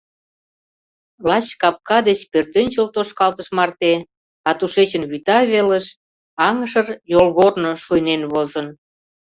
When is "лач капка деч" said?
1.27-2.19